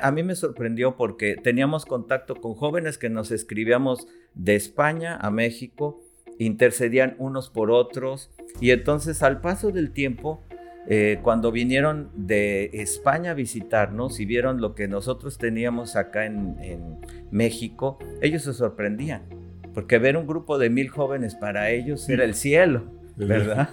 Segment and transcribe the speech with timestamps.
[0.00, 5.30] a mí me sorprendió porque teníamos contacto con jóvenes que nos escribíamos de España a
[5.30, 6.00] México,
[6.38, 10.42] intercedían unos por otros y entonces al paso del tiempo,
[10.88, 16.98] eh, cuando vinieron de España a visitarnos y vieron lo que nosotros teníamos acá en,
[17.30, 19.22] México, ellos se sorprendían,
[19.72, 22.84] porque ver un grupo de mil jóvenes para ellos era el cielo,
[23.16, 23.70] ¿verdad?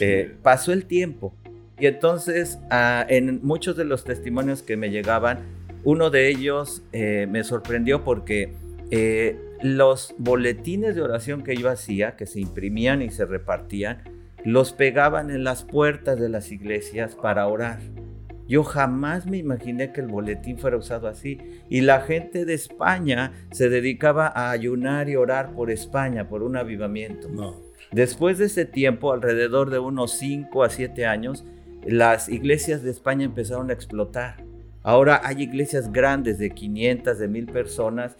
[0.00, 1.36] Eh, pasó el tiempo
[1.78, 5.40] y entonces, ah, en muchos de los testimonios que me llegaban,
[5.84, 8.54] uno de ellos eh, me sorprendió porque
[8.90, 14.02] eh, los boletines de oración que yo hacía, que se imprimían y se repartían,
[14.44, 17.78] los pegaban en las puertas de las iglesias para orar.
[18.48, 21.38] Yo jamás me imaginé que el boletín fuera usado así.
[21.68, 26.56] Y la gente de España se dedicaba a ayunar y orar por España, por un
[26.56, 27.28] avivamiento.
[27.90, 31.44] Después de ese tiempo, alrededor de unos 5 a 7 años,
[31.88, 34.44] las iglesias de España empezaron a explotar.
[34.82, 38.16] Ahora hay iglesias grandes de 500, de 1000 personas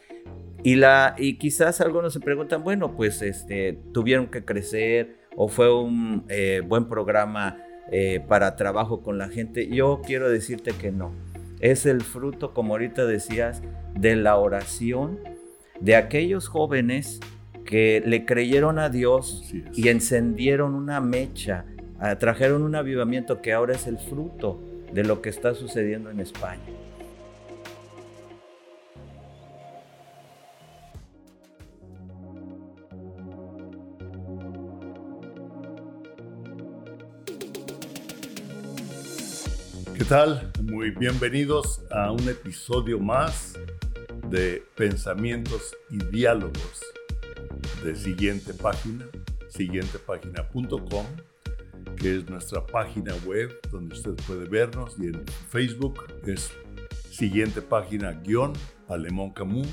[0.62, 5.72] y, la, y quizás algunos se preguntan, bueno, pues este, tuvieron que crecer o fue
[5.72, 7.58] un eh, buen programa
[7.92, 9.68] eh, para trabajo con la gente.
[9.68, 11.12] Yo quiero decirte que no.
[11.60, 13.62] Es el fruto, como ahorita decías,
[13.94, 15.20] de la oración
[15.80, 17.20] de aquellos jóvenes
[17.64, 21.64] que le creyeron a Dios y encendieron una mecha
[22.18, 24.60] trajeron un avivamiento que ahora es el fruto
[24.92, 26.62] de lo que está sucediendo en España.
[39.96, 40.52] ¿Qué tal?
[40.62, 43.54] Muy bienvenidos a un episodio más
[44.28, 46.82] de Pensamientos y Diálogos
[47.82, 49.06] de siguiente página,
[49.48, 51.06] siguientepágina.com
[51.94, 56.52] que es nuestra página web donde usted puede vernos y en Facebook es
[57.10, 58.52] siguiente página guion
[58.88, 59.68] Alemón Camus,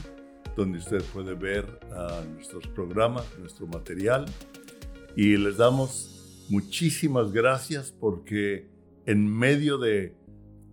[0.56, 4.26] donde usted puede ver uh, nuestros programas, nuestro material.
[5.16, 8.70] Y les damos muchísimas gracias porque
[9.06, 10.16] en medio de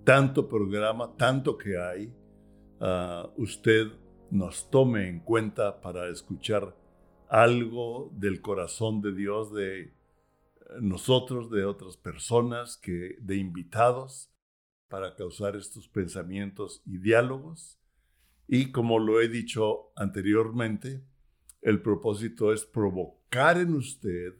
[0.04, 2.12] tanto programa, tanto que hay,
[2.80, 3.88] uh, usted
[4.30, 6.76] nos tome en cuenta para escuchar
[7.28, 9.92] algo del corazón de Dios, de
[10.80, 14.30] nosotros, de otras personas, que, de invitados
[14.88, 17.78] para causar estos pensamientos y diálogos.
[18.46, 21.04] Y como lo he dicho anteriormente,
[21.62, 24.34] el propósito es provocar en usted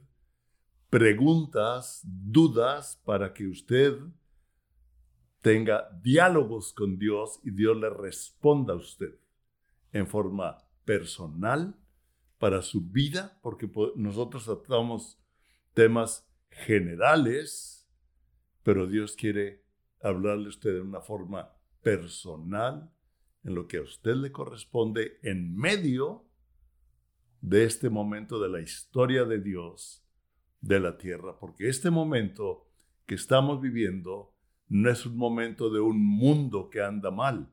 [0.89, 3.97] preguntas, dudas, para que usted
[5.41, 9.15] tenga diálogos con Dios y Dios le responda a usted
[9.93, 11.77] en forma personal
[12.39, 15.20] para su vida, porque nosotros tratamos
[15.75, 17.89] temas generales,
[18.63, 19.65] pero Dios quiere
[20.03, 22.91] hablarle a usted de una forma personal,
[23.43, 26.27] en lo que a usted le corresponde en medio
[27.41, 30.07] de este momento de la historia de Dios
[30.61, 32.69] de la tierra, porque este momento
[33.07, 34.35] que estamos viviendo
[34.69, 37.51] no es un momento de un mundo que anda mal,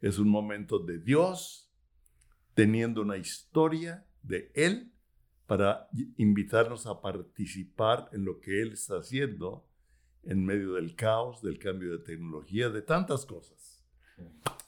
[0.00, 1.70] es un momento de Dios
[2.54, 4.92] teniendo una historia de Él
[5.46, 9.66] para invitarnos a participar en lo que Él está haciendo
[10.24, 13.84] en medio del caos, del cambio de tecnología, de tantas cosas.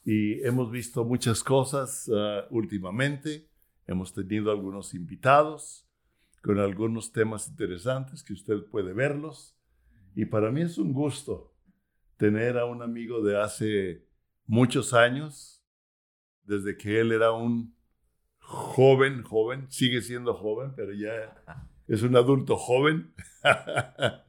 [0.05, 3.49] Y hemos visto muchas cosas uh, últimamente,
[3.87, 5.89] hemos tenido algunos invitados
[6.43, 9.57] con algunos temas interesantes que usted puede verlos.
[10.15, 11.55] Y para mí es un gusto
[12.17, 14.07] tener a un amigo de hace
[14.47, 15.65] muchos años,
[16.45, 17.77] desde que él era un
[18.49, 21.35] joven, joven, sigue siendo joven, pero ya
[21.87, 23.13] es un adulto joven,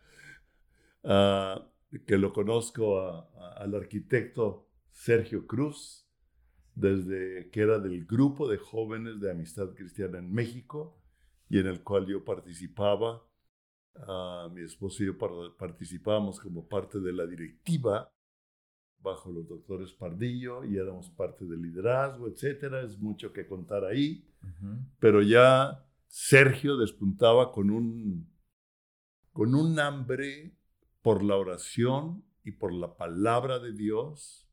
[1.06, 1.66] ah,
[2.06, 6.06] que lo conozco al arquitecto Sergio Cruz,
[6.76, 11.02] desde que era del grupo de jóvenes de Amistad Cristiana en México
[11.50, 13.26] y en el cual yo participaba.
[13.96, 15.18] Ah, mi esposo y yo
[15.58, 18.12] participábamos como parte de la directiva
[19.02, 22.82] bajo los doctores Pardillo y éramos parte del liderazgo, etcétera.
[22.82, 24.26] Es mucho que contar ahí.
[25.00, 28.30] Pero ya Sergio despuntaba con un,
[29.32, 30.58] con un hambre
[31.02, 34.50] por la oración y por la palabra de Dios.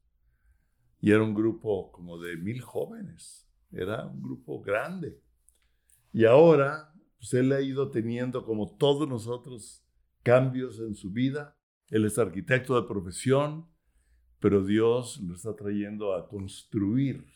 [1.01, 3.49] Y era un grupo como de mil jóvenes.
[3.71, 5.21] Era un grupo grande.
[6.13, 9.85] Y ahora, pues él ha ido teniendo, como todos nosotros,
[10.23, 11.59] cambios en su vida.
[11.89, 13.69] Él es arquitecto de profesión,
[14.49, 17.27] pero Dios lo está trayendo a construir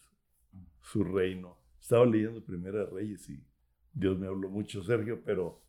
[0.81, 1.59] su reino.
[1.81, 3.43] Estaba leyendo Primera Reyes y
[3.93, 5.61] Dios me habló mucho, Sergio, pero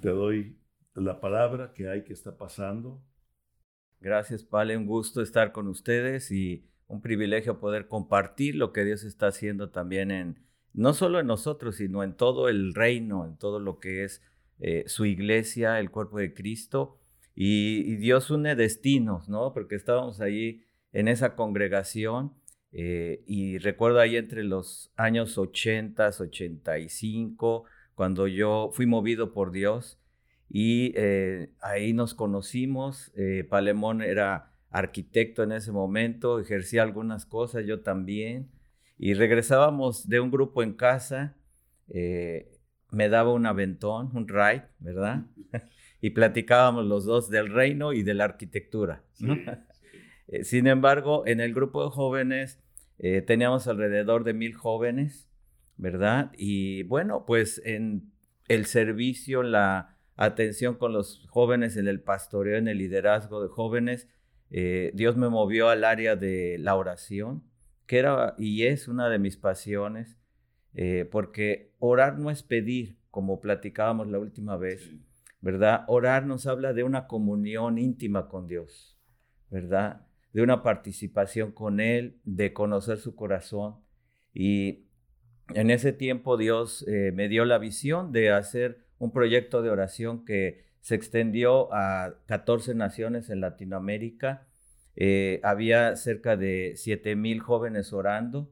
[0.00, 0.56] te doy
[0.94, 3.04] la palabra que hay que está pasando.
[4.00, 9.04] Gracias, Pale, un gusto estar con ustedes y un privilegio poder compartir lo que Dios
[9.04, 10.38] está haciendo también en,
[10.72, 14.22] no solo en nosotros, sino en todo el reino, en todo lo que es
[14.58, 16.98] eh, su iglesia, el cuerpo de Cristo.
[17.34, 19.52] Y, Dios une destinos, ¿no?
[19.52, 20.62] Porque estábamos ahí
[20.92, 22.34] en esa congregación
[22.72, 27.64] eh, y recuerdo ahí entre los años 80, 85,
[27.94, 29.98] cuando yo fui movido por Dios
[30.48, 33.12] y eh, ahí nos conocimos.
[33.48, 38.50] Palemón era arquitecto en ese momento, ejercía algunas cosas, yo también.
[38.98, 41.36] Y regresábamos de un grupo en casa,
[41.88, 42.58] eh,
[42.90, 45.24] me daba un aventón, un ride, ¿verdad?
[46.02, 49.02] Y platicábamos los dos del reino y de la arquitectura.
[50.28, 52.60] Eh, sin embargo, en el grupo de jóvenes
[53.00, 55.28] eh, teníamos alrededor de mil jóvenes,
[55.76, 56.30] ¿verdad?
[56.38, 58.12] Y bueno, pues en
[58.46, 64.08] el servicio, la atención con los jóvenes, en el pastoreo, en el liderazgo de jóvenes,
[64.48, 67.42] Dios me movió al área de la oración
[67.92, 70.16] que era y es una de mis pasiones,
[70.74, 74.90] eh, porque orar no es pedir, como platicábamos la última vez,
[75.42, 75.84] ¿verdad?
[75.88, 78.98] Orar nos habla de una comunión íntima con Dios,
[79.50, 80.06] ¿verdad?
[80.32, 83.76] De una participación con Él, de conocer su corazón.
[84.32, 84.86] Y
[85.54, 90.24] en ese tiempo Dios eh, me dio la visión de hacer un proyecto de oración
[90.24, 94.46] que se extendió a 14 naciones en Latinoamérica
[94.94, 98.50] eh, había cerca de 7 mil jóvenes orando.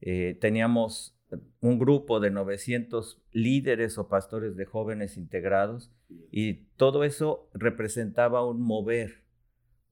[0.00, 1.17] Eh, teníamos
[1.60, 5.92] un grupo de 900 líderes o pastores de jóvenes integrados
[6.30, 9.24] y todo eso representaba un mover,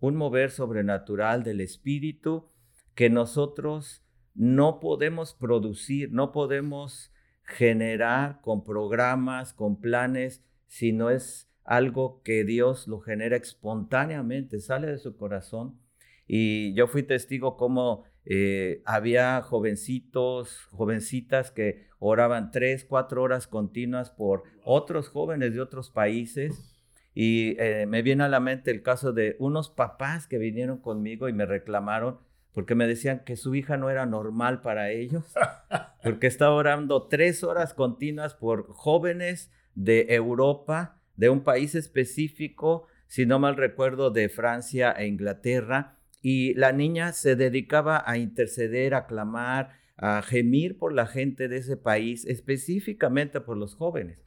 [0.01, 2.49] un mover sobrenatural del espíritu
[2.95, 4.03] que nosotros
[4.35, 7.13] no podemos producir, no podemos
[7.43, 14.99] generar con programas, con planes, sino es algo que Dios lo genera espontáneamente, sale de
[14.99, 15.79] su corazón.
[16.27, 24.11] Y yo fui testigo como eh, había jovencitos, jovencitas que oraban tres, cuatro horas continuas
[24.11, 26.73] por otros jóvenes de otros países.
[27.15, 31.29] Y eh, me viene a la mente el caso de unos papás que vinieron conmigo
[31.29, 32.19] y me reclamaron
[32.57, 35.35] porque me decían que su hija no era normal para ellos,
[36.03, 43.27] porque estaba orando tres horas continuas por jóvenes de Europa, de un país específico, si
[43.27, 45.96] no mal recuerdo, de Francia e Inglaterra,
[46.29, 51.59] y la niña se dedicaba a interceder, a clamar, a gemir por la gente de
[51.59, 54.27] ese país, específicamente por los jóvenes.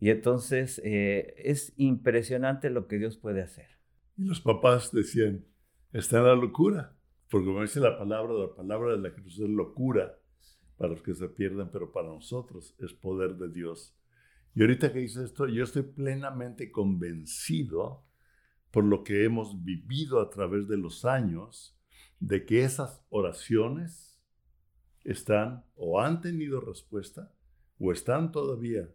[0.00, 3.68] Y entonces eh, es impresionante lo que Dios puede hacer.
[4.18, 5.46] Y los papás decían,
[5.94, 6.94] está en la locura,
[7.30, 10.18] porque como dice la palabra, la palabra de la cruz es locura
[10.76, 13.96] para los que se pierden, pero para nosotros es poder de Dios.
[14.54, 18.04] Y ahorita que dice esto, yo estoy plenamente convencido
[18.74, 21.78] por lo que hemos vivido a través de los años,
[22.18, 24.20] de que esas oraciones
[25.04, 27.32] están o han tenido respuesta
[27.78, 28.92] o están todavía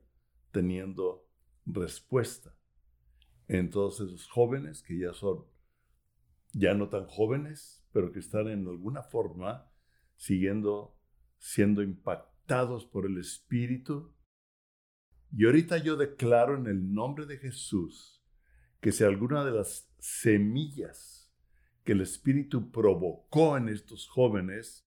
[0.52, 1.26] teniendo
[1.66, 2.54] respuesta
[3.48, 5.46] en todos esos jóvenes que ya son
[6.52, 9.72] ya no tan jóvenes, pero que están en alguna forma
[10.18, 11.00] siguiendo
[11.38, 14.14] siendo impactados por el Espíritu.
[15.32, 18.19] Y ahorita yo declaro en el nombre de Jesús
[18.82, 21.32] que si alguna de las semillas
[21.84, 24.88] que el Espíritu provocó en estos jóvenes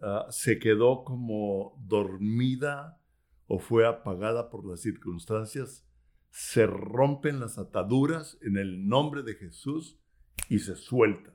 [0.00, 3.00] ah, se quedó como dormida
[3.46, 5.86] o fue apagada por las circunstancias,
[6.30, 10.00] se rompen las ataduras en el nombre de Jesús
[10.48, 11.34] y se sueltan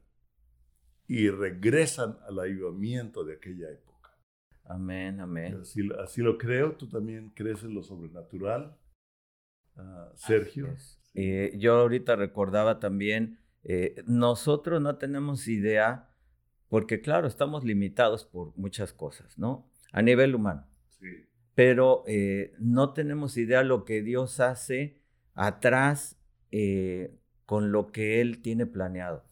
[1.07, 4.17] y regresan al avivamiento de aquella época.
[4.65, 5.61] Amén, amén.
[6.03, 8.77] Así, lo creo, tú también crees en lo sobrenatural,
[9.77, 10.67] ah, Sergio.
[11.19, 16.11] Eh, yo ahorita recordaba también, eh, nosotros no tenemos idea,
[16.69, 19.67] porque claro, estamos limitados por muchas cosas, ¿no?
[19.91, 20.67] A nivel humano.
[20.99, 21.07] Sí.
[21.55, 25.01] Pero eh, no tenemos idea lo que Dios hace
[25.33, 26.13] atrás
[27.45, 29.25] con lo que Él tiene planeado.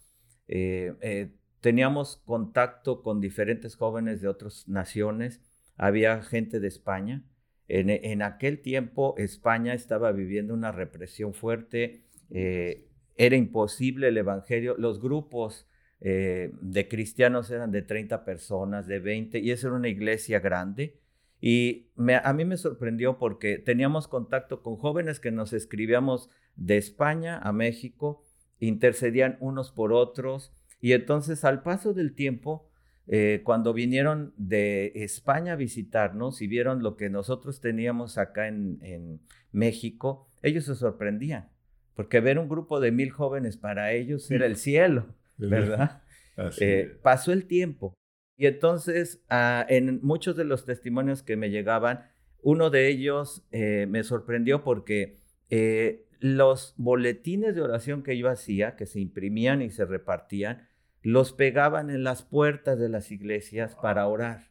[1.61, 5.39] teníamos contacto con diferentes jóvenes de otras naciones,
[5.77, 7.23] había gente de España,
[7.67, 15.01] en, aquel tiempo España estaba viviendo una represión fuerte, eh, era imposible el Evangelio, los
[15.01, 15.67] grupos
[16.01, 20.99] eh, de cristianos eran de 30 personas, de 20, y esa era una iglesia grande.
[21.41, 21.89] Y
[22.23, 27.51] a mí me sorprendió porque teníamos contacto con jóvenes que nos escribíamos de España a
[27.51, 28.23] México,
[28.59, 32.69] intercedían unos por otros, y entonces al paso del tiempo
[33.07, 39.19] eh, cuando vinieron de España a visitarnos y vieron lo que nosotros teníamos acá en,
[39.51, 41.49] México, ellos se sorprendían,
[41.95, 45.05] porque ver un grupo de mil jóvenes para ellos era el cielo,
[45.37, 46.01] ¿verdad?
[46.59, 47.93] Eh, pasó el tiempo
[48.37, 52.09] y entonces ah, en muchos de los testimonios que me llegaban,
[52.41, 55.17] uno de ellos eh, me sorprendió porque
[55.49, 60.67] eh, los boletines de oración que yo hacía, que se imprimían y se repartían,
[61.05, 64.49] los pegaban en las puertas de las iglesias para orar.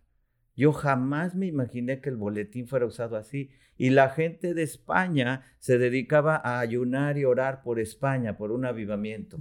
[0.55, 3.51] Yo jamás me imaginé que el boletín fuera usado así.
[3.77, 8.67] Y la gente de España se dedicaba a ayunar y orar por España, por un
[8.67, 9.37] avivamiento.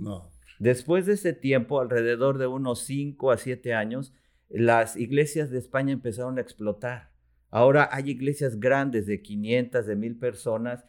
[0.57, 4.15] Después de ese tiempo, alrededor de unos 5 a 7 años,
[4.49, 7.11] las iglesias de España empezaron a explotar.
[7.51, 10.83] Ahora hay iglesias grandes de 500, de 1000 personas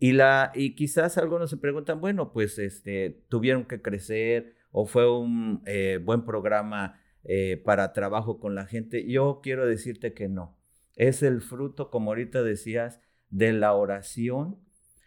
[0.00, 5.08] y, la, y quizás algunos se preguntan, bueno, pues este, tuvieron que crecer o fue
[5.10, 9.06] un eh, buen programa eh, para trabajo con la gente.
[9.08, 10.58] Yo quiero decirte que no.
[10.96, 14.58] Es el fruto, como ahorita decías, de la oración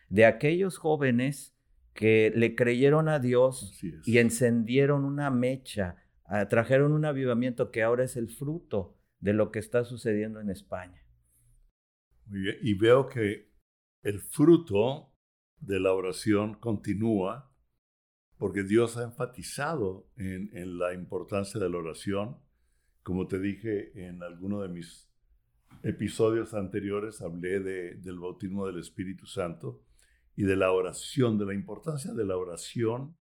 [0.10, 1.56] de aquellos jóvenes
[1.94, 8.04] que le creyeron a Dios y encendieron una mecha, ah, trajeron un avivamiento que ahora
[8.04, 11.04] es el fruto de lo que está sucediendo en España.
[12.26, 12.56] Muy bien.
[12.62, 13.52] Y veo que
[14.04, 15.14] el fruto
[15.60, 17.52] de la oración continúa
[18.38, 22.38] porque Dios ha enfatizado en, la importancia de la oración.
[23.04, 25.10] Como te dije en alguno de mis
[25.84, 29.84] episodios anteriores, hablé del bautismo del Espíritu Santo
[30.36, 33.16] y de la oración, de la importancia de la oración,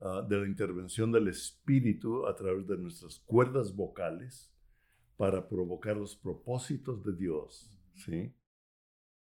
[0.00, 4.54] ah, de la intervención del Espíritu a través de nuestras cuerdas vocales
[5.16, 8.34] para provocar los propósitos de Dios, ¿sí?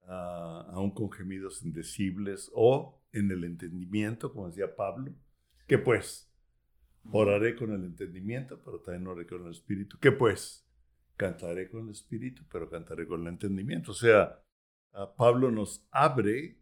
[0.08, 5.14] Ah, aún con gemidos indecibles o en el entendimiento, como decía Pablo,
[5.68, 6.32] que pues
[7.12, 10.68] oraré con el entendimiento, pero también oraré con el espíritu, que pues
[11.16, 13.92] cantaré con el espíritu, pero cantaré con el entendimiento.
[13.92, 14.44] O sea,
[15.18, 16.60] Pablo nos abre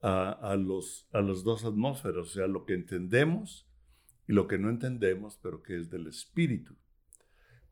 [0.00, 3.68] a, los, a las dos atmósferas, o sea, lo que entendemos
[4.28, 6.76] y lo que no entendemos, pero que es del espíritu.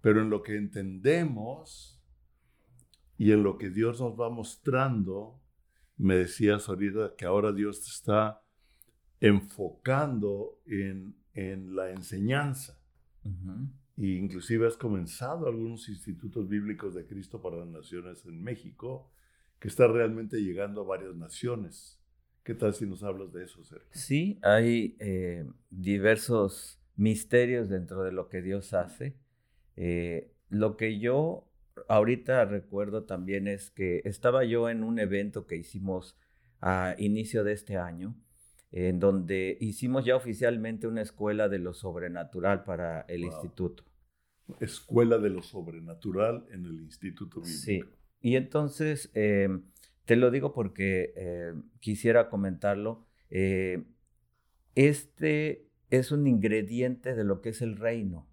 [0.01, 2.03] Pero en lo que entendemos
[3.17, 5.41] y en lo que Dios nos va mostrando,
[5.99, 8.43] me decías ahorita que ahora Dios te está
[9.21, 12.79] enfocando en, en la enseñanza.
[13.97, 19.11] e inclusive has comenzado algunos institutos bíblicos de Cristo para las naciones en México,
[19.59, 22.01] que está realmente llegando a varias naciones.
[22.45, 23.89] ¿Qué tal si nos hablas de eso, Sergio?
[23.91, 29.17] Sí, hay eh, diversos misterios dentro de lo que Dios hace.
[29.77, 31.48] Eh, lo que yo
[31.89, 36.17] ahorita recuerdo también es que estaba yo en un evento que hicimos
[36.61, 38.17] a inicio de este año,
[38.73, 43.85] en donde hicimos ya oficialmente una escuela de lo sobrenatural para el instituto.
[44.61, 47.63] Escuela de lo sobrenatural en el Instituto Bíblico.
[47.63, 47.85] Sí,
[48.21, 49.65] y entonces em,
[50.07, 53.07] te lo digo porque em, quisiera comentarlo.
[53.31, 53.85] Eh,
[54.75, 58.27] este es un ingrediente de lo que es el reino.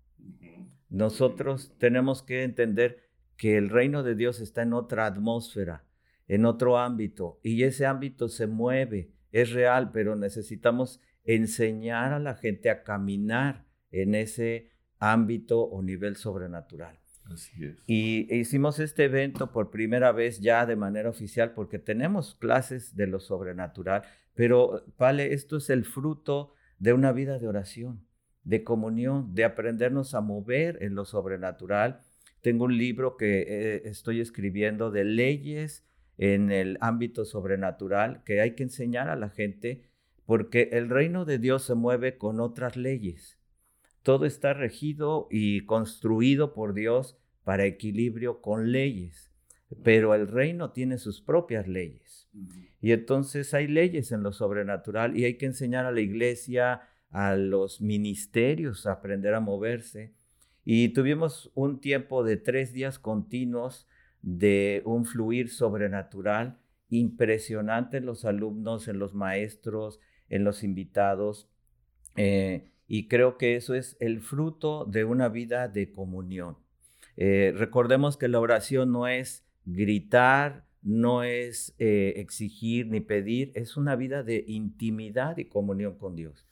[0.89, 3.04] Nosotros tenemos que entender
[3.37, 5.85] que el reino de Dios está en otra atmósfera,
[6.27, 12.35] en otro ámbito, y ese ámbito se mueve, es real, pero necesitamos enseñar a la
[12.35, 16.99] gente a caminar en ese ámbito o nivel sobrenatural.
[17.25, 17.77] Así es.
[17.87, 23.07] Y hicimos este evento por primera vez ya de manera oficial porque tenemos clases de
[23.07, 24.03] lo sobrenatural,
[24.35, 28.05] pero vale, esto es el fruto de una vida de oración,
[28.43, 32.01] de comunión, de aprendernos a mover en lo sobrenatural
[32.45, 35.83] tengo un libro que eh, estoy escribiendo de leyes
[36.19, 39.89] en el ámbito sobrenatural que hay que enseñar a la gente
[40.27, 43.39] porque el reino de Dios se mueve con otras leyes.
[44.03, 49.31] Todo está regido y construido por Dios para equilibrio con leyes,
[49.81, 52.29] pero el reino tiene sus propias leyes.
[52.79, 57.35] Y entonces hay leyes en lo sobrenatural y hay que enseñar a la iglesia, a
[57.35, 60.13] los ministerios a aprender a moverse
[60.65, 63.87] y tuvimos un tiempo de tres días continuos
[64.23, 66.57] de un fluir sobrenatural
[66.89, 71.47] impresionante en los alumnos, en los maestros, en los invitados.
[72.15, 76.57] Eh, y creo que eso es el fruto de una vida de comunión.
[77.15, 83.77] Eh, recordemos que la oración no es gritar, no es eh, exigir ni pedir, es
[83.77, 86.47] una vida de intimidad y comunión con Dios.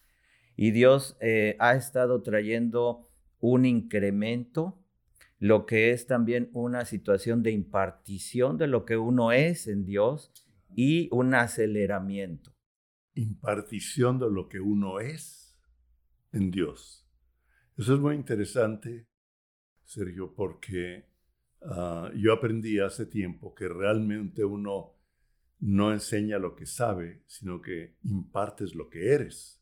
[0.55, 1.17] Y Dios
[1.57, 3.07] ha estado trayendo
[3.43, 4.81] un incremento,
[5.37, 10.31] lo que es también una situación de impartición de lo que uno es en Dios
[10.73, 12.55] y un aceleramiento.
[13.15, 15.59] Impartición de lo que uno es
[16.31, 17.05] en Dios.
[17.77, 19.09] Eso es muy interesante,
[19.83, 21.09] Sergio, porque
[21.63, 24.95] ah, yo aprendí hace tiempo que realmente uno
[25.59, 29.61] no enseña lo que sabe, sino que impartes lo que eres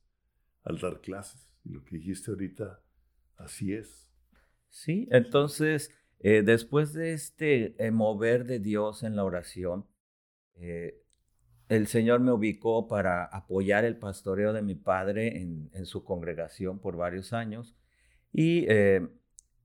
[0.61, 1.49] al dar clases.
[1.63, 2.79] Y lo que dijiste ahorita
[3.43, 4.07] Así es.
[4.69, 9.85] Sí, entonces, eh, después de este eh, mover de Dios en la oración,
[10.55, 11.01] eh,
[11.67, 16.97] el Señor me ubicó para apoyar el pastoreo de mi padre en, su congregación por
[16.97, 17.75] varios años
[18.33, 18.67] y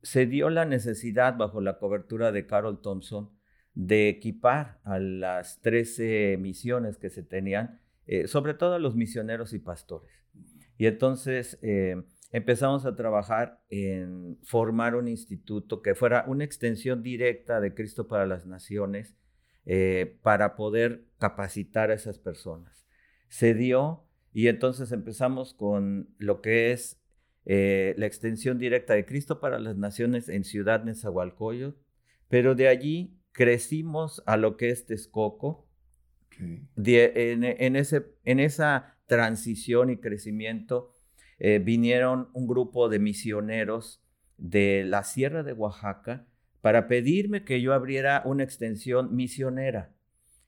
[0.02, 3.30] se dio la necesidad, bajo la cobertura de Carol Thompson,
[3.74, 7.80] de equipar a las 13 misiones que se tenían,
[8.26, 10.12] sobre todo a los misioneros y pastores.
[10.78, 11.58] Y entonces
[12.36, 18.26] empezamos a trabajar en formar un instituto que fuera una extensión directa de Cristo para
[18.26, 19.16] las Naciones
[19.64, 22.86] eh, para poder capacitar a esas personas.
[23.28, 27.00] Se dio y entonces empezamos con lo que es
[27.46, 31.80] eh, la extensión directa de Cristo para las Naciones en Ciudad Nezahualcóyotl,
[32.28, 35.66] pero de allí crecimos a lo que es Texcoco.
[36.38, 40.92] en, ese, en esa transición y crecimiento
[41.38, 44.02] eh, vinieron un grupo de misioneros
[44.38, 46.26] de la Sierra de Oaxaca
[46.60, 49.92] para pedirme que yo abriera una extensión misionera.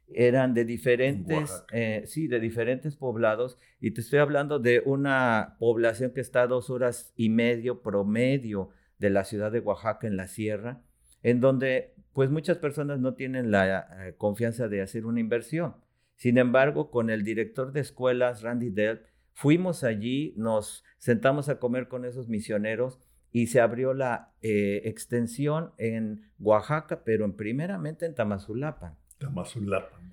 [0.09, 6.13] Eran de diferentes, eh, sí, de diferentes poblados, y te estoy hablando de una población
[6.13, 10.27] que está a dos horas y medio promedio de la ciudad de Oaxaca en la
[10.27, 10.83] sierra,
[11.23, 15.77] en donde pues muchas personas no tienen la eh, confianza de hacer una inversión.
[16.17, 19.03] Sin embargo, con el director de escuelas, Randy Delt,
[19.39, 22.99] Fuimos allí, nos sentamos a comer con esos misioneros
[23.31, 28.99] y se abrió la eh, extensión en Oaxaca, pero en, primeramente en Tamazulapan.
[29.19, 30.13] Tamazulapan.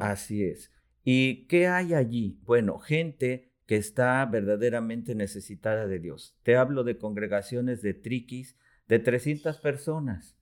[0.00, 0.72] Así es.
[1.04, 2.40] ¿Y qué hay allí?
[2.42, 6.36] Bueno, gente que está verdaderamente necesitada de Dios.
[6.42, 8.58] Te hablo de congregaciones de triquis
[8.88, 10.36] de 300 personas,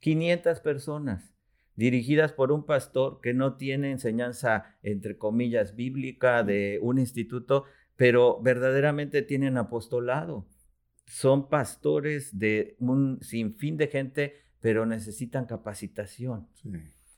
[0.00, 1.32] 500 personas,
[1.78, 8.42] dirigidas por un pastor que no tiene enseñanza, entre comillas, bíblica de un instituto, pero
[8.42, 10.48] verdaderamente tienen apostolado.
[11.06, 16.48] Son pastores de un sinfín de gente, pero necesitan capacitación.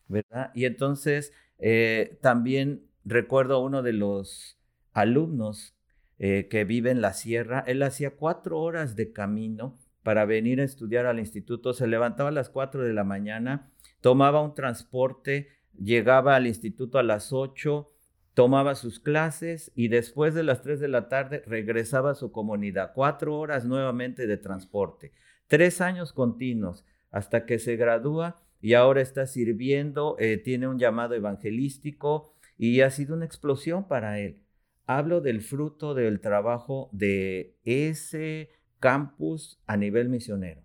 [0.08, 0.50] ¿Verdad?
[0.54, 4.60] Y entonces eh, también recuerdo a uno de los
[4.92, 5.74] alumnos
[6.18, 10.64] eh, que vive en la sierra, él hacía cuatro horas de camino para venir a
[10.64, 13.70] estudiar al instituto, se levantaba a las cuatro de la mañana
[14.00, 17.88] tomaba un transporte, llegaba al instituto a las 8,
[18.34, 22.92] tomaba sus clases y después de las 3 de la tarde regresaba a su comunidad.
[22.94, 25.12] Cuatro horas nuevamente de transporte.
[25.46, 31.14] Tres años continuos hasta que se gradúa y ahora está sirviendo, eh, tiene un llamado
[31.14, 34.42] evangelístico y ha sido una explosión para él.
[34.86, 40.62] Hablo del fruto del trabajo de ese campus a nivel misionero.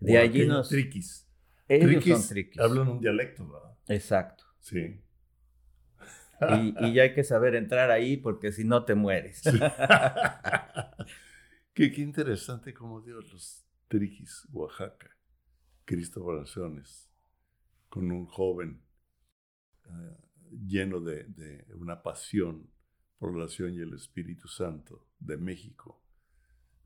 [0.00, 0.70] De allí nos...
[1.68, 2.60] Ellos son triquis.
[2.60, 3.76] Hablan un dialecto, ¿verdad?
[3.88, 4.44] Exacto.
[4.60, 5.00] Sí.
[6.40, 9.42] Y, ya hay que saber entrar ahí porque si no te mueres.
[11.72, 15.16] qué, interesante cómo Dios los triquis, Oaxaca,
[15.84, 17.10] Cristo Oraciones,
[17.88, 18.82] con un joven
[19.86, 20.16] eh,
[20.66, 22.70] lleno de, una pasión
[23.18, 26.02] por la oración y el Espíritu Santo de México.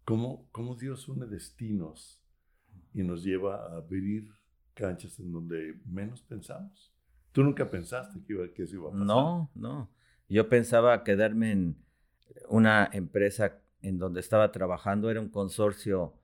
[0.05, 2.23] Cómo, cómo Dios une destinos
[2.95, 4.33] y nos lleva a abrir
[4.81, 6.93] canchas en donde menos pensamos.
[7.33, 9.07] ¿Tú nunca pensaste que, iba, que eso iba a pasar?
[9.07, 9.90] No, no.
[10.29, 11.77] Yo pensaba quedarme en
[12.49, 16.14] una empresa en donde estaba trabajando, era un consorcio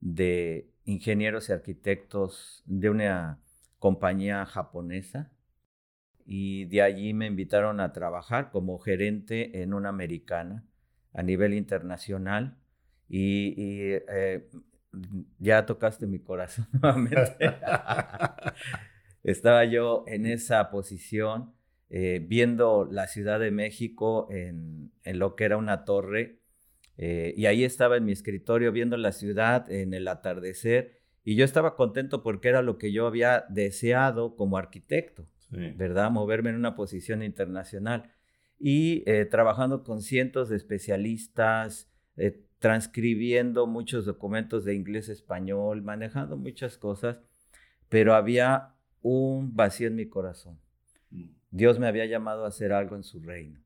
[0.00, 3.40] de ingenieros y arquitectos de una
[3.78, 5.32] compañía japonesa
[6.24, 10.64] y de allí me invitaron a trabajar como gerente en una americana
[11.12, 12.58] a nivel internacional
[13.08, 14.48] y, eh,
[15.38, 17.54] ya tocaste mi corazón nuevamente.
[19.22, 21.52] Estaba yo en esa posición,
[21.90, 26.40] eh, viendo la Ciudad de México en, lo que era una torre,
[26.96, 31.44] eh, y ahí estaba en mi escritorio viendo la ciudad en el atardecer, y yo
[31.44, 36.10] estaba contento porque era lo que yo había deseado como arquitecto, ¿verdad?
[36.12, 38.12] Moverme en una posición internacional.
[38.60, 41.90] Y eh, trabajando con cientos de especialistas,
[42.58, 47.20] transcribiendo muchos documentos de inglés español, manejando muchas cosas,
[47.88, 50.58] pero había un vacío en mi corazón.
[51.10, 51.28] Mm.
[51.50, 53.60] Dios me había llamado a hacer algo en su reino.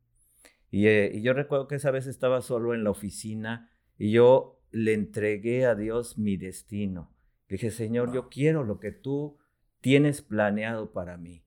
[0.73, 4.93] Eh, y, yo recuerdo que esa vez estaba solo en la oficina y yo le
[4.93, 7.13] entregué a Dios mi destino.
[7.49, 9.39] dije, Señor, yo quiero lo que tú
[9.81, 11.43] tienes planeado para mí.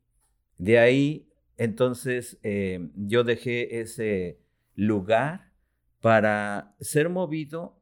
[0.58, 4.40] De ahí, entonces, eh, yo dejé ese
[4.76, 5.53] lugar
[6.04, 7.82] para ser movido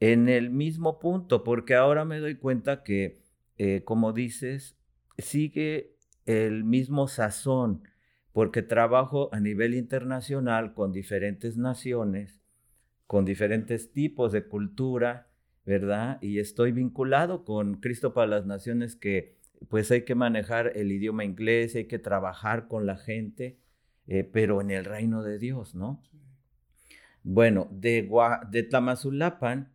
[0.00, 3.20] en el mismo punto, porque ahora me doy cuenta que,
[3.58, 4.78] eh, como dices,
[5.18, 7.82] sigue el mismo sazón,
[8.32, 12.40] porque trabajo a nivel internacional con diferentes naciones
[13.06, 15.28] con diferentes tipos de cultura,
[15.64, 16.18] ¿verdad?
[16.20, 19.36] Y estoy vinculado con Cristo para las Naciones que
[19.68, 23.58] pues hay que manejar el idioma inglés, hay que trabajar con la gente,
[24.06, 26.02] eh, pero en el reino de Dios, ¿no?
[27.28, 28.08] Bueno, de,
[28.50, 29.72] de Tamazulapan,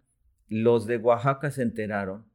[0.47, 2.25] los de Oaxaca se enteraron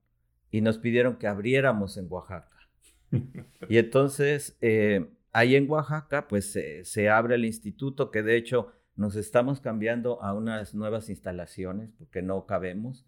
[0.50, 2.68] y nos pidieron que abriéramos en Oaxaca.
[3.70, 6.52] Y entonces, eh, ahí en Oaxaca, pues
[6.83, 12.20] se abre el instituto, que de hecho nos estamos cambiando a unas nuevas instalaciones porque
[12.20, 13.07] no cabemos.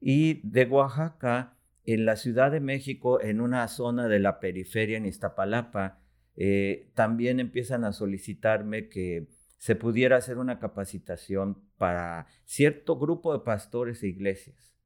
[0.00, 5.06] Y de Oaxaca, en la Ciudad de México, en una zona de la periferia en
[5.06, 5.98] Iztapalapa,
[6.36, 9.26] eh, también empiezan a solicitarme que
[9.64, 14.76] se pudiera hacer una capacitación para cierto grupo de pastores e iglesias.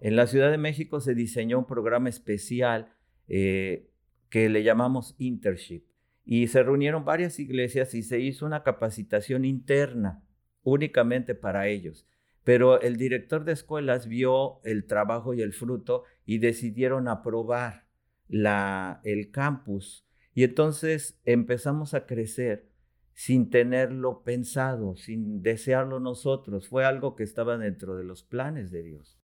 [0.00, 2.90] En la Ciudad de México se diseñó un programa especial
[3.26, 3.90] eh,
[4.30, 5.84] que le llamamos Internship
[6.24, 10.24] y se reunieron varias iglesias y se hizo una capacitación interna
[10.62, 12.06] únicamente para ellos.
[12.44, 17.84] Pero el director de escuelas vio el trabajo y el fruto y decidieron aprobar
[18.26, 20.06] la, el campus.
[20.32, 22.67] Y entonces empezamos a crecer
[23.18, 26.68] sin tenerlo pensado, sin desearlo nosotros.
[26.68, 29.20] Fue algo que estaba dentro de los planes de Dios.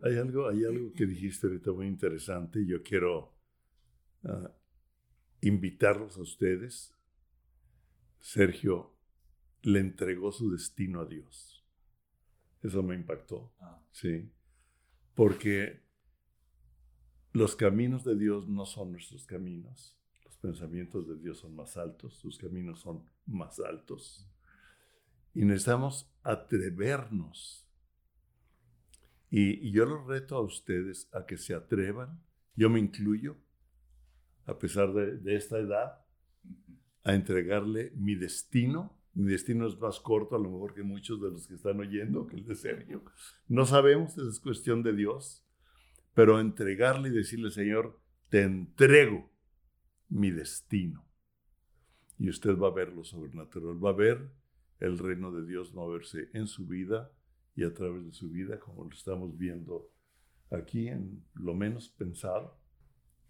[0.00, 3.34] Hay algo, hay algo que dijiste ahorita muy interesante y yo quiero
[4.22, 4.54] ah,
[5.40, 6.94] invitarlos a ustedes.
[8.20, 8.96] Sergio
[9.62, 11.66] le entregó su destino a Dios.
[12.62, 13.52] Eso me impactó.
[13.58, 13.84] Ah.
[13.90, 14.30] Sí.
[15.16, 15.82] Porque
[17.32, 19.95] los caminos de Dios no son nuestros caminos
[20.46, 24.30] pensamientos de Dios son más altos, sus caminos son más altos.
[25.34, 27.68] Y necesitamos atrevernos.
[29.28, 32.22] Y, yo los reto a ustedes a que se atrevan,
[32.54, 33.36] yo me incluyo,
[34.46, 36.04] a pesar de, esta edad,
[37.02, 38.96] a entregarle mi destino.
[39.14, 42.26] Mi destino es más corto a lo mejor que muchos de los que están oyendo,
[42.28, 43.02] que el de Sergio.
[43.48, 45.44] No sabemos, es cuestión de Dios,
[46.14, 49.35] pero entregarle y decirle, Señor, te entrego
[50.08, 51.06] mi destino.
[52.18, 54.30] Y usted va a ver lo sobrenatural, va a ver
[54.80, 57.10] el reino de Dios moverse en su vida
[57.54, 59.90] y a través de su vida, como lo estamos viendo
[60.50, 62.58] aquí en lo menos pensado.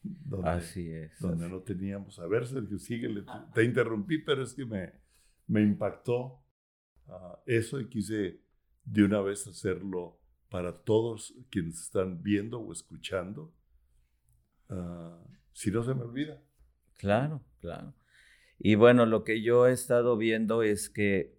[0.03, 1.19] Donde, así es.
[1.21, 2.19] Donde no teníamos.
[2.19, 4.93] A ver, Sergio, sigue, te interrumpí, pero es que me,
[5.47, 6.45] me impactó
[7.09, 8.41] ah, eso y quise
[8.85, 13.53] de una vez hacerlo para todos quienes están viendo o escuchando.
[14.69, 16.41] Ah, si no se me olvida.
[16.97, 17.95] Claro, claro.
[18.59, 21.37] Y bueno, lo que yo he estado viendo es que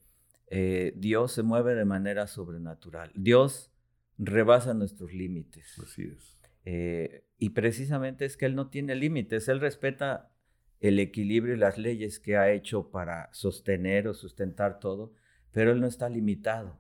[0.49, 3.11] eh, Dios se mueve de manera sobrenatural.
[3.15, 3.71] Dios
[4.17, 5.77] rebasa nuestros límites.
[5.79, 6.39] Así es.
[6.65, 9.47] Eh, y precisamente es que Él no tiene límites.
[9.47, 10.31] Él respeta
[10.79, 15.13] el equilibrio y las leyes que ha hecho para sostener o sustentar todo,
[15.51, 16.79] pero Él no está limitado.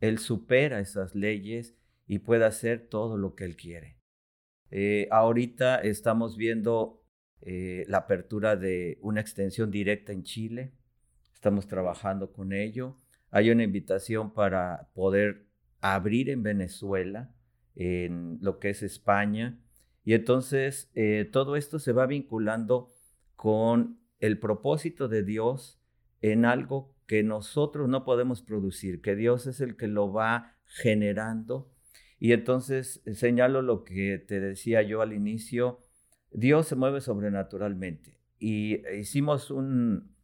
[0.00, 3.98] Él supera esas leyes y puede hacer todo lo que Él quiere.
[4.70, 6.99] Eh, ahorita estamos viendo
[7.42, 10.72] eh, la apertura de una extensión directa en Chile.
[11.34, 12.98] Estamos trabajando con ello.
[13.30, 15.46] Hay una invitación para poder
[15.80, 17.30] abrir en Venezuela,
[17.76, 19.58] en lo que es España.
[20.04, 22.92] Y entonces eh, todo esto se va vinculando
[23.36, 25.80] con el propósito de Dios
[26.20, 31.70] en algo que nosotros no podemos producir, que Dios es el que lo va generando.
[32.18, 35.80] Y entonces señalo lo que te decía yo al inicio,
[36.32, 38.16] Dios se mueve sobrenaturalmente.
[38.38, 40.14] Y hicimos un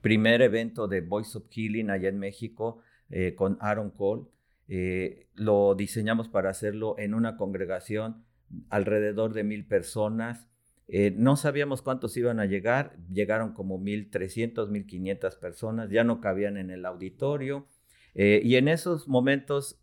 [0.00, 4.26] primer evento de Voice of Healing allá en México eh, con Aaron Cole.
[4.68, 8.24] Eh, lo diseñamos para hacerlo en una congregación
[8.68, 10.48] alrededor de mil personas.
[10.86, 16.56] Eh, no sabíamos cuántos iban a llegar, llegaron como 1.300, 1.500 personas, ya no cabían
[16.56, 17.66] en el auditorio.
[18.12, 19.80] y en esos momentos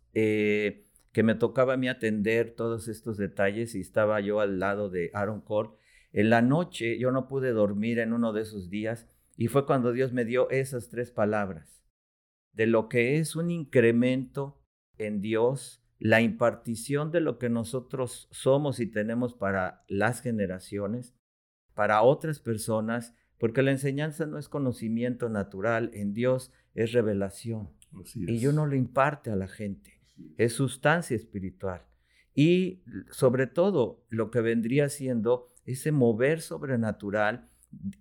[1.18, 5.10] que me tocaba a mí atender todos estos detalles y estaba yo al lado de
[5.14, 5.70] Aaron Cole.
[6.12, 9.90] En la noche yo no pude dormir en uno de esos días y fue cuando
[9.90, 11.84] Dios me dio esas tres palabras
[12.52, 14.62] de lo que es un incremento
[14.96, 21.16] en Dios, la impartición de lo que nosotros somos y tenemos para las generaciones,
[21.74, 27.70] para otras personas, porque la enseñanza no es conocimiento natural, en Dios es revelación.
[28.14, 29.97] Y yo no lo imparte a la gente
[30.36, 31.84] es sustancia espiritual.
[32.34, 37.48] Y sobre todo lo que vendría siendo ese mover sobrenatural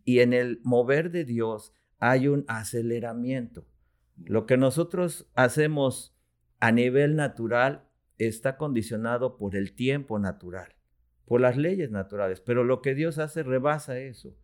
[0.05, 3.65] y en el mover de Dios hay un aceleramiento.
[4.25, 6.15] Lo que nosotros hacemos
[6.59, 10.75] a nivel natural está condicionado por el tiempo natural,
[11.25, 14.35] por las leyes naturales, pero lo que Dios hace rebasa eso.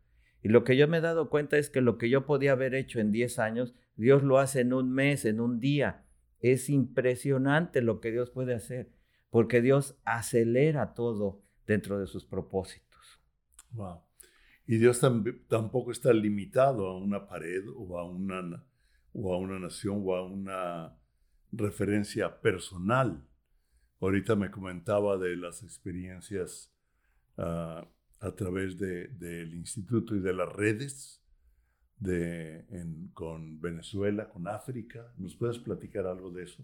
[0.41, 2.75] Y lo que yo me he dado cuenta es que lo que yo podía haber
[2.75, 6.03] hecho en 10 años, Dios lo hace en un mes, en un día.
[6.43, 8.91] Es impresionante lo que Dios puede hacer,
[9.29, 13.21] porque Dios acelera todo dentro de sus propósitos.
[13.71, 14.01] Wow.
[14.67, 14.99] Y Dios
[15.47, 18.65] tampoco está limitado a una pared o a una,
[19.13, 20.97] o a una nación o a una
[21.53, 23.25] referencia personal.
[24.01, 26.75] Ahorita me comentaba de las experiencias
[27.37, 27.87] ah,
[28.19, 31.22] a través del instituto y de las redes
[32.03, 32.65] de,
[33.13, 35.11] con Venezuela, con África.
[35.17, 36.63] ¿Nos puedes platicar algo de eso?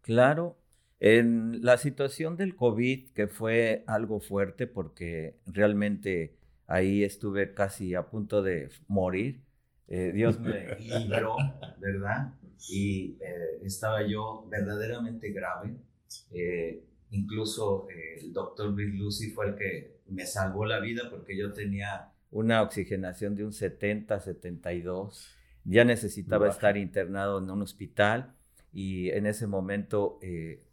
[0.00, 0.58] Claro.
[1.00, 8.08] En la situación del COVID, que fue algo fuerte porque realmente ahí estuve casi a
[8.08, 9.42] punto de morir,
[9.86, 11.36] eh, Dios me libró,
[11.78, 12.34] ¿verdad?
[12.68, 15.76] Y eh, estaba yo verdaderamente grave.
[16.32, 21.52] Eh, incluso el doctor Luis Lucy fue el que me salvó la vida porque yo
[21.52, 25.34] tenía una oxigenación de un 70, 72.
[25.64, 28.34] Ya necesitaba estar internado en un hospital
[28.72, 30.64] y en ese momento eh,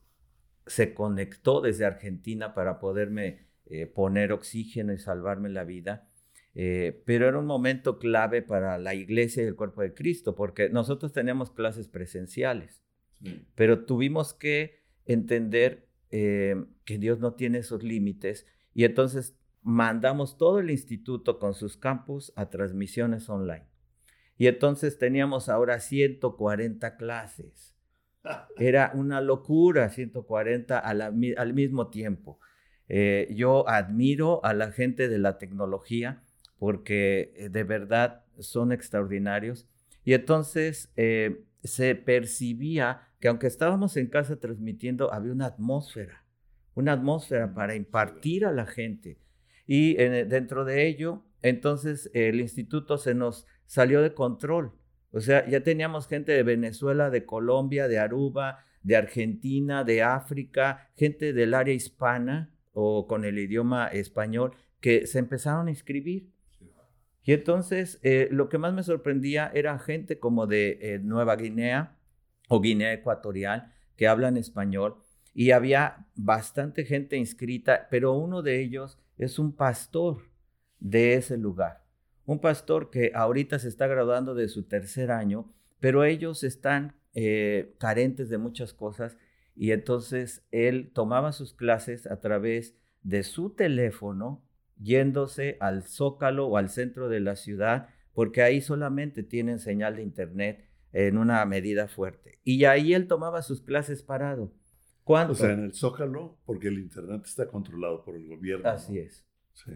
[0.67, 6.09] se conectó desde Argentina para poderme eh, poner oxígeno y salvarme la vida.
[6.57, 10.69] Eh, pero era un momento clave para la iglesia y el cuerpo de Cristo, porque
[10.69, 12.81] nosotros teníamos clases presenciales,
[13.55, 20.69] pero tuvimos que entender que Dios no tiene esos límites y entonces mandamos todo el
[20.69, 23.65] instituto con sus campus a transmisiones online.
[24.37, 27.75] Y entonces teníamos ahora 140 clases.
[28.57, 32.39] Era una locura, 140 al mismo tiempo.
[32.87, 36.21] Eh, yo admiro a la gente de la tecnología
[36.59, 39.67] porque eh, de verdad son extraordinarios.
[40.03, 46.23] Y entonces eh, se percibía que aunque estábamos en casa transmitiendo, había una atmósfera,
[46.75, 49.24] una atmósfera para impartir a la gente
[49.67, 54.73] y eh, dentro de ello, entonces el instituto se nos salió de control.
[55.11, 60.91] O sea, ya teníamos gente de Venezuela, de Colombia, de Aruba, de Argentina, de África,
[60.95, 66.29] gente del área hispana o con el idioma español que se empezaron a inscribir.
[67.23, 71.97] Y entonces eh, lo que más me sorprendía era gente como de eh, Nueva Guinea
[72.49, 74.97] o Guinea Ecuatorial que hablan español
[75.33, 80.29] y había bastante gente inscrita, pero uno de ellos es un pastor
[80.79, 81.85] de ese lugar.
[82.25, 87.75] Un pastor que ahorita se está graduando de su tercer año, pero ellos están eh,
[87.79, 89.17] carentes de muchas cosas
[89.55, 94.43] y entonces él tomaba sus clases a través de su teléfono,
[94.77, 100.03] yéndose al zócalo o al centro de la ciudad, porque ahí solamente tienen señal de
[100.03, 102.39] internet en una medida fuerte.
[102.43, 104.51] Y ahí él tomaba sus clases parado.
[105.05, 105.33] ¿Cuánto?
[105.33, 108.67] O sea, en el Zócalo, porque el Internet está controlado por el gobierno.
[108.67, 109.23] Así es.
[109.53, 109.71] Sí.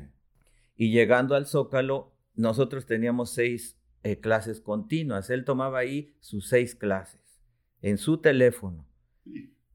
[0.76, 5.30] Y llegando al Zócalo, nosotros teníamos seis eh, clases continuas.
[5.30, 7.44] Él tomaba ahí sus seis clases
[7.84, 8.88] en su teléfono.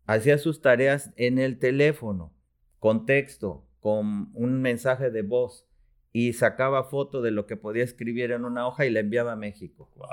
[0.07, 2.35] Hacía sus tareas en el teléfono,
[2.81, 5.69] con texto, con un mensaje de voz
[6.12, 9.37] y sacaba foto de lo que podía escribir en una hoja y la enviaba a
[9.37, 9.88] México.
[9.95, 10.09] Wow.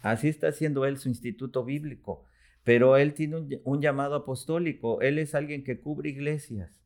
[0.00, 2.24] Así está haciendo él su instituto bíblico
[2.64, 6.82] pero él tiene un, llamado apostólico, él es alguien que cubre iglesias.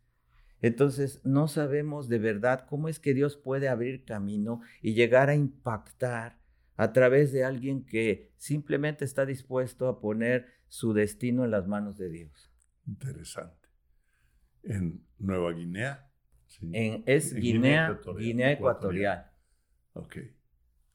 [0.60, 5.34] Entonces, no sabemos de verdad cómo es que Dios puede abrir camino y llegar a
[5.34, 6.38] impactar
[6.76, 11.98] a través de alguien que simplemente está dispuesto a poner su destino en las manos
[11.98, 12.52] de Dios.
[12.86, 13.68] Interesante.
[14.62, 16.08] ¿En Nueva Guinea?
[16.60, 19.30] En, es Guinea, Guinea Ecuatorial.
[19.94, 20.18] Ok.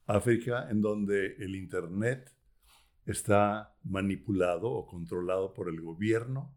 [0.05, 2.33] África, en donde el Internet
[3.07, 6.53] está manipulado o controlado por el gobierno,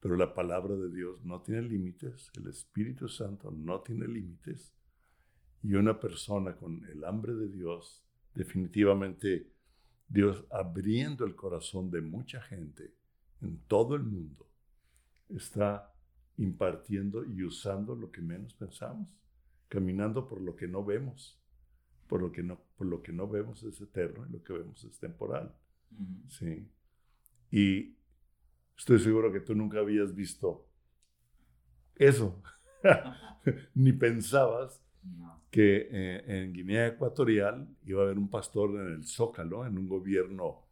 [0.00, 4.74] pero la palabra de Dios no tiene límites, el Espíritu Santo no tiene límites,
[5.62, 8.02] y una persona con el hambre de Dios,
[8.34, 9.50] definitivamente
[10.08, 12.94] Dios abriendo el corazón de mucha gente
[13.42, 14.46] en todo el mundo,
[15.28, 15.94] está
[16.38, 19.08] impartiendo y usando lo que menos pensamos,
[19.68, 21.38] caminando por lo que no vemos,
[22.06, 24.82] por lo que no, por lo que no vemos es eterno y lo que vemos
[24.84, 25.54] es temporal.
[26.28, 26.68] Sí.
[27.50, 27.96] Y
[28.76, 30.68] estoy seguro que tú nunca habías visto
[31.96, 32.42] eso,
[33.74, 34.82] ni pensabas
[35.50, 39.88] que eh, en Guinea Ecuatorial iba a haber un pastor en el Zócalo, en un
[39.88, 40.66] gobierno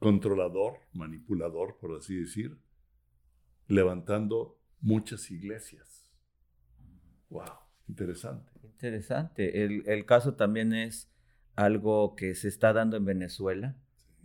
[0.00, 2.58] controlador, manipulador, por así decir,
[3.68, 6.04] levantando muchas iglesias.
[7.28, 7.44] ¡Wow!
[7.86, 8.50] Interesante.
[8.64, 9.62] Interesante.
[9.62, 11.12] El, el caso también es
[11.54, 13.76] algo que se está dando en Venezuela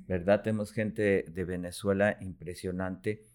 [0.08, 0.44] ¿verdad?
[0.44, 3.26] Tenemos gente de Venezuela impresionante,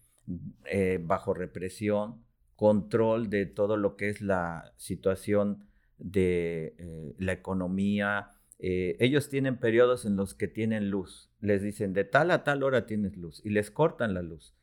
[0.65, 2.23] eh, bajo represión,
[2.55, 5.65] control de todo lo que es la situación
[5.97, 11.31] de eh, la economía, eh, ellos tienen periodos en los que tienen luz.
[11.39, 14.55] Les dicen, de tal a tal hora tienes luz y les cortan la luz.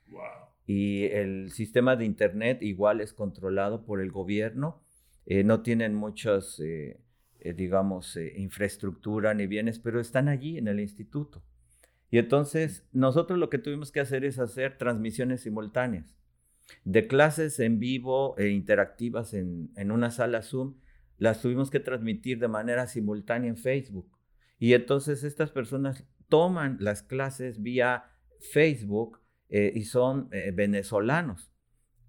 [0.66, 4.82] Y el sistema de Internet igual es controlado por el gobierno.
[5.26, 6.62] No tienen muchas,
[7.56, 11.42] digamos, infraestructura ni bienes, pero están allí en el instituto.
[12.10, 16.18] Y entonces nosotros lo que tuvimos que hacer es hacer transmisiones simultáneas
[16.84, 20.74] de clases en vivo e interactivas en, en una sala Zoom
[21.16, 24.08] las tuvimos que transmitir de manera simultánea en Facebook.
[24.58, 28.04] Y entonces estas personas toman las clases vía
[28.52, 31.52] Facebook eh, y son eh, venezolanos.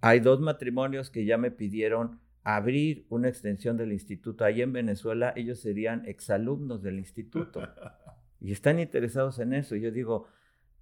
[0.01, 4.45] Hay dos matrimonios que ya me pidieron abrir una extensión del instituto.
[4.45, 7.61] Ahí en Venezuela ellos serían exalumnos del instituto
[8.39, 9.75] y están interesados en eso.
[9.75, 10.27] Y yo digo,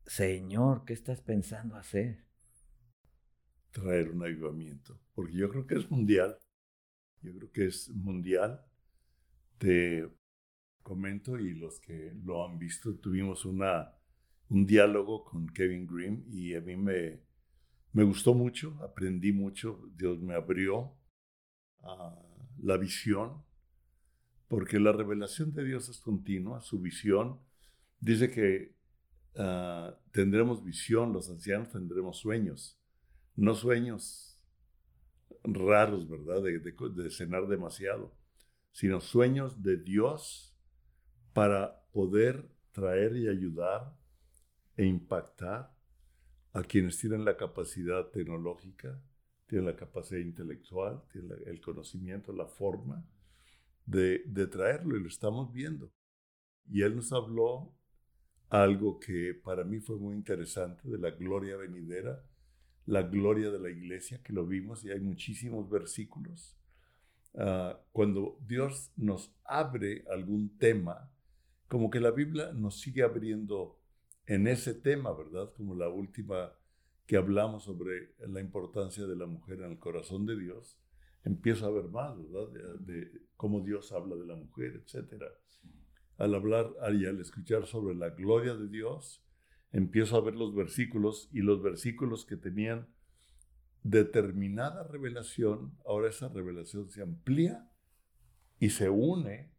[0.06, 2.26] Señor, ¿qué estás pensando hacer?
[3.72, 6.38] Traer un ayudamiento, porque yo creo que es mundial
[7.22, 8.62] yo creo que es mundial.
[9.58, 10.08] Te
[10.84, 13.94] comento y los que lo han visto, tuvimos una,
[14.50, 17.22] un diálogo con Kevin Grimm y a mí me,
[17.92, 20.96] me gustó mucho, aprendí mucho, Dios me abrió
[21.82, 22.16] a
[22.60, 23.44] la visión,
[24.48, 27.42] porque la revelación de Dios es continua, su visión
[28.00, 28.76] dice que
[29.38, 32.80] ah, tendremos visión, los ancianos tendremos sueños,
[33.36, 34.28] no sueños
[35.44, 36.42] raros, ¿verdad?
[36.42, 38.14] De, cenar demasiado,
[38.72, 40.56] sino sueños de Dios
[41.34, 43.96] para poder traer y ayudar
[44.76, 45.74] e impactar
[46.54, 49.02] a quienes tienen la capacidad tecnológica,
[49.48, 53.06] tienen la capacidad intelectual, tienen el conocimiento, la forma
[53.86, 55.92] de, de traerlo y lo estamos viendo.
[56.70, 57.77] Y él nos habló
[58.50, 62.24] algo que para mí fue muy interesante de la gloria venidera
[62.88, 66.58] la gloria de la iglesia, que lo vimos y hay muchísimos versículos.
[67.36, 71.12] Ah, cuando Dios nos abre algún tema,
[71.68, 73.78] como que la Biblia nos sigue abriendo
[74.26, 75.52] en ese tema, ¿verdad?
[75.56, 76.54] Como la última
[77.06, 80.78] que hablamos sobre la importancia de la mujer en el corazón de Dios,
[81.26, 82.80] empiezo a ver más, ¿verdad?
[82.80, 85.24] De, cómo Dios habla de la mujer, etc.
[86.18, 89.24] Al hablar y al escuchar sobre la gloria de Dios,
[89.72, 92.88] empiezo a ver los versículos y los versículos que tenían
[93.84, 97.70] determinada revelación, ahora esa revelación se amplía
[98.60, 99.52] y se une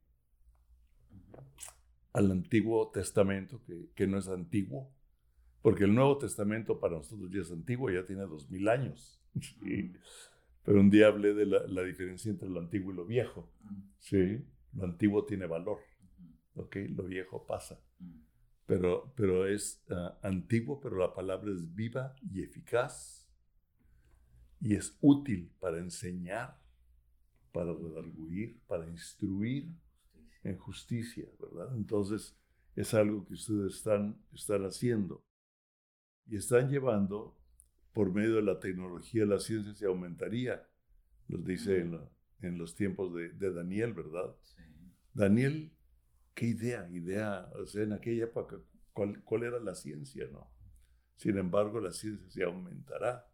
[2.13, 3.63] al Antiguo Testamento,
[3.95, 4.93] que, no es antiguo,
[5.63, 9.21] porque el Nuevo Testamento para nosotros ya es antiguo, ya tiene dos mil años.
[10.65, 13.51] Pero un día hablé de la, diferencia entre lo antiguo y lo viejo.
[13.99, 14.45] ¿sí?
[14.75, 15.79] Lo antiguo tiene valor,
[16.89, 17.81] lo viejo pasa.
[18.67, 23.27] Pero, pero es ah, antiguo, pero la palabra es viva y eficaz
[24.61, 26.61] y es útil para enseñar,
[27.53, 29.73] para redarguir, para instruir
[30.43, 31.75] en justicia, ¿verdad?
[31.77, 32.37] Entonces
[32.77, 35.25] es algo que ustedes están, están haciendo
[36.27, 37.37] y están llevando
[37.93, 40.69] por medio de la tecnología, la ciencia se aumentaría,
[41.27, 41.99] nos dice en,
[42.41, 44.37] en los tiempos de, de Daniel, ¿verdad?
[45.15, 45.73] Daniel
[46.39, 48.61] qué idea, idea, o sea, en aquella época,
[48.93, 50.49] ¿cuál, era la ciencia, no?
[51.17, 53.29] Sin embargo, la ciencia se aumentará.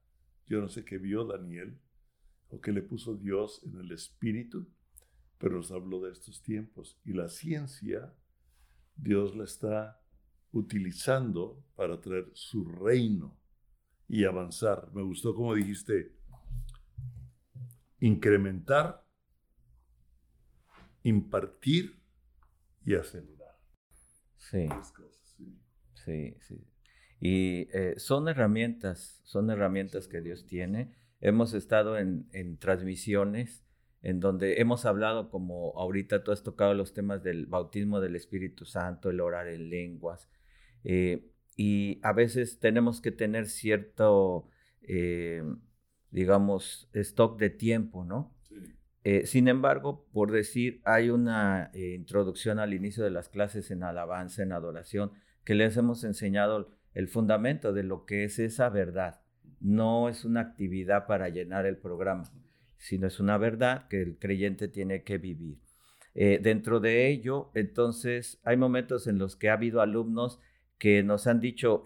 [0.46, 1.78] Yo no sé qué vio Daniel
[2.48, 4.66] o qué le puso Dios en el espíritu,
[5.36, 6.98] pero nos habló de estos tiempos.
[7.04, 8.14] Y la ciencia,
[8.96, 10.00] Dios la está
[10.52, 13.38] utilizando para traer su reino
[14.08, 14.90] y avanzar.
[14.94, 16.16] Me gustó como dijiste,
[18.00, 19.06] incrementar,
[21.02, 22.02] impartir
[22.84, 23.56] y acelerar.
[24.36, 24.68] Sí.
[25.94, 26.36] sí.
[26.40, 26.66] sí,
[27.20, 30.94] Y eh, son herramientas, son herramientas que Dios tiene.
[31.20, 33.64] Hemos estado en, transmisiones
[34.02, 38.66] en donde hemos hablado, como ahorita tú has tocado los temas del bautismo del Espíritu
[38.66, 40.28] Santo, el orar en lenguas.
[40.84, 44.48] Eh, y a veces tenemos que tener cierto,
[44.82, 45.42] eh,
[46.10, 48.33] digamos, stock de tiempo, ¿no?
[49.04, 53.82] Eh, sin embargo, por decir, hay una eh, introducción al inicio de las clases en
[53.82, 55.12] alabanza, en adoración,
[55.44, 59.20] que les hemos enseñado el fundamento de lo que es esa verdad.
[59.60, 62.24] No es una actividad para llenar el programa,
[62.78, 65.58] sino es una verdad que el creyente tiene que vivir.
[66.14, 70.40] Eh, dentro de ello, entonces, hay momentos en los que ha habido alumnos
[70.78, 71.82] que nos han dicho,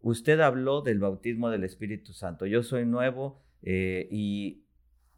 [0.00, 4.67] usted habló del bautismo del Espíritu Santo, yo soy nuevo y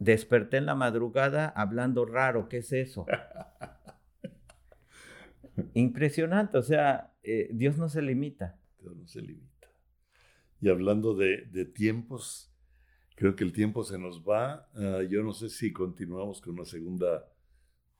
[0.01, 3.05] Desperté en la madrugada hablando raro, ¿qué es eso?
[5.75, 8.59] Impresionante, o sea, eh, Dios no se limita.
[8.79, 9.69] Dios no se limita.
[10.63, 12.51] Y hablando de, tiempos,
[13.15, 14.71] creo que el tiempo se nos va.
[14.75, 17.31] Ah, yo no sé si continuamos con una segunda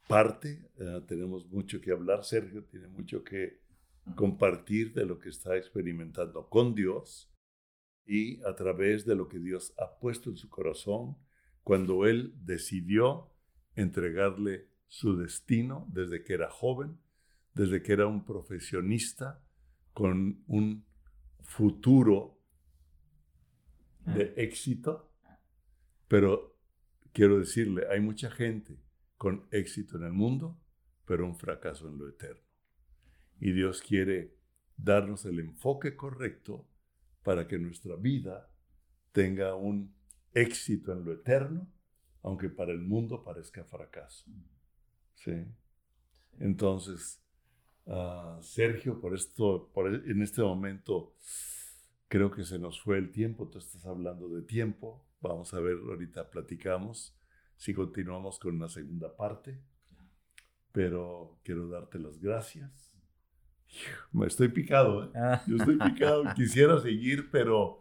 [0.09, 0.71] parte.
[0.79, 2.25] Eh, tenemos mucho que hablar.
[2.25, 3.61] Sergio tiene mucho que
[4.17, 7.31] compartir de lo que está experimentando con Dios
[8.07, 11.19] y a través de lo que Dios ha puesto en su corazón
[11.63, 13.31] cuando él decidió
[13.75, 16.99] entregarle su destino desde que era joven,
[17.55, 19.43] desde que era un profesionista
[19.93, 20.85] con un
[21.43, 22.39] futuro
[24.07, 24.33] de ah.
[24.41, 25.13] éxito,
[26.09, 26.57] pero
[27.13, 28.79] quiero decirle, hay mucha gente
[29.17, 30.59] con éxito en el mundo,
[31.05, 32.43] pero un fracaso en lo eterno.
[33.41, 34.37] Y Dios quiere
[34.77, 36.67] darnos el enfoque correcto
[37.23, 38.51] para que nuestra vida
[39.13, 39.95] tenga un
[40.35, 41.69] éxito en lo eterno,
[42.23, 44.27] aunque para el mundo parezca fracaso.
[45.15, 45.47] ¿Sí?
[46.39, 47.23] Entonces,
[47.87, 51.15] ah, Sergio, por esto, por, e, en este momento,
[52.09, 53.49] creo que se nos fue el tiempo.
[53.49, 55.07] Tú estás hablando de tiempo.
[55.21, 57.17] Vamos a ver, ahorita platicamos
[57.57, 59.61] si continuamos con una segunda parte.
[60.73, 62.91] Pero quiero darte las gracias.
[64.13, 65.11] Me estoy picado, ¿eh?
[65.15, 65.43] Ah.
[65.47, 66.25] Yo estoy picado.
[66.35, 67.81] Quisiera seguir, pero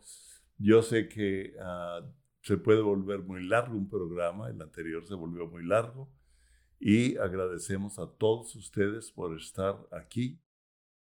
[0.58, 2.02] yo sé que ah,
[2.42, 4.50] se puede volver muy largo un programa.
[4.50, 6.12] El anterior se volvió muy largo.
[6.80, 10.42] Y agradecemos a todos ustedes por estar aquí,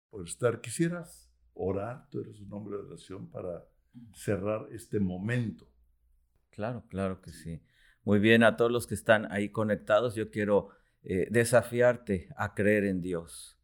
[0.10, 0.60] por estar.
[0.60, 3.66] Quisieras orar, tú eres un hombre de oración para
[4.14, 5.68] cerrar este momento.
[6.50, 7.62] Claro, claro que sí.
[8.04, 10.70] Muy bien, a todos los que están ahí conectados, yo quiero
[11.04, 13.60] eh, desafiarte a creer en Dios.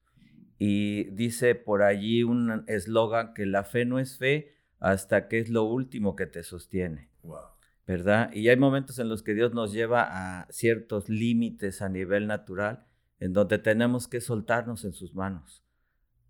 [0.60, 5.50] Y dice por allí un eslogan que la fe no es fe hasta que es
[5.50, 7.10] lo último que te sostiene.
[7.24, 7.54] Wow.
[7.86, 8.32] ¿Verdad?
[8.34, 10.08] Y hay momentos en los que Dios nos lleva
[10.42, 12.86] a ciertos límites a nivel natural,
[13.20, 15.64] en donde tenemos que soltarnos en sus manos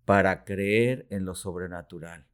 [0.04, 2.26] para creer en lo sobrenatural.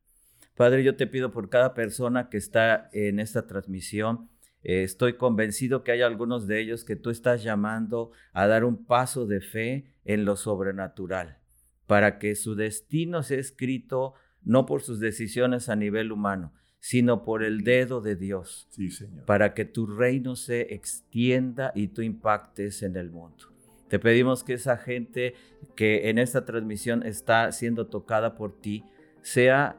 [0.56, 4.28] Padre, yo te pido por cada persona que está en esta transmisión,
[4.62, 8.84] eh, estoy convencido que hay algunos de ellos que tú estás llamando a dar un
[8.84, 11.38] paso de fe en lo sobrenatural,
[11.86, 17.44] para que su destino sea escrito no por sus decisiones a nivel humano, sino por
[17.44, 18.66] el dedo de Dios.
[18.70, 19.24] Sí, Señor.
[19.26, 23.44] Para que tu reino se extienda y tú impactes en el mundo.
[23.88, 25.34] Te pedimos que esa gente
[25.76, 28.84] que en esta transmisión está siendo tocada por ti
[29.20, 29.76] sea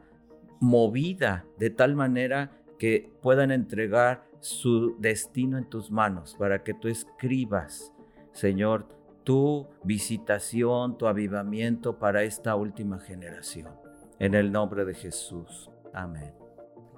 [0.60, 6.88] movida de tal manera que puedan entregar su destino en tus manos para que tú
[6.88, 7.92] escribas,
[8.32, 8.86] Señor,
[9.24, 13.72] tu visitación, tu avivamiento para esta última generación.
[14.18, 15.70] En el nombre de Jesús.
[15.92, 16.41] Amén.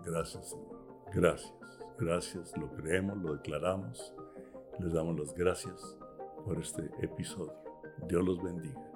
[0.04, 0.86] Gracias, Señor.
[1.12, 1.52] Gracias.
[1.98, 2.56] Gracias.
[2.56, 4.14] Lo creemos, lo declaramos.
[4.78, 5.96] Les damos las gracias
[6.44, 7.54] por este episodio.
[8.08, 8.93] Dios los bendiga.